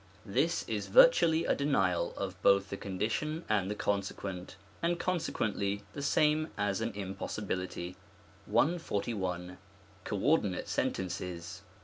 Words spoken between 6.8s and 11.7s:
an impossibility. §141. Coordinate Sentences.